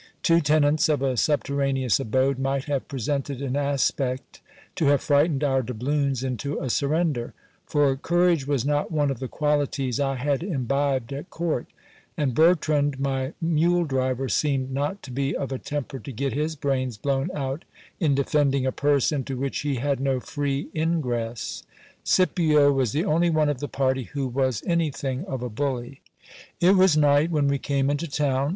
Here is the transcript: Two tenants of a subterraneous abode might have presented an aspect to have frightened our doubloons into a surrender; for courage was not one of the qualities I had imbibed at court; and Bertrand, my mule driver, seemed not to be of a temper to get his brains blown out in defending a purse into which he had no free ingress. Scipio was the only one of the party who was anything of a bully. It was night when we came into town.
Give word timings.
Two 0.23 0.41
tenants 0.41 0.89
of 0.89 1.03
a 1.03 1.15
subterraneous 1.15 1.99
abode 1.99 2.39
might 2.39 2.63
have 2.63 2.87
presented 2.87 3.39
an 3.39 3.55
aspect 3.55 4.41
to 4.75 4.87
have 4.87 4.99
frightened 5.03 5.43
our 5.43 5.61
doubloons 5.61 6.23
into 6.23 6.59
a 6.59 6.71
surrender; 6.71 7.35
for 7.67 7.95
courage 7.95 8.47
was 8.47 8.65
not 8.65 8.91
one 8.91 9.11
of 9.11 9.19
the 9.19 9.27
qualities 9.27 9.99
I 9.99 10.15
had 10.15 10.41
imbibed 10.41 11.13
at 11.13 11.29
court; 11.29 11.67
and 12.17 12.33
Bertrand, 12.33 12.99
my 12.99 13.33
mule 13.39 13.83
driver, 13.85 14.27
seemed 14.27 14.71
not 14.71 15.03
to 15.03 15.11
be 15.11 15.35
of 15.37 15.51
a 15.51 15.59
temper 15.59 15.99
to 15.99 16.11
get 16.11 16.33
his 16.33 16.55
brains 16.55 16.97
blown 16.97 17.29
out 17.35 17.63
in 17.99 18.15
defending 18.15 18.65
a 18.65 18.71
purse 18.71 19.11
into 19.11 19.37
which 19.37 19.59
he 19.59 19.75
had 19.75 19.99
no 19.99 20.19
free 20.19 20.69
ingress. 20.75 21.61
Scipio 22.03 22.71
was 22.71 22.91
the 22.91 23.05
only 23.05 23.29
one 23.29 23.49
of 23.49 23.59
the 23.59 23.67
party 23.69 24.05
who 24.05 24.27
was 24.27 24.63
anything 24.65 25.23
of 25.25 25.43
a 25.43 25.49
bully. 25.51 26.01
It 26.59 26.75
was 26.75 26.97
night 26.97 27.29
when 27.29 27.47
we 27.47 27.59
came 27.59 27.91
into 27.91 28.07
town. 28.07 28.49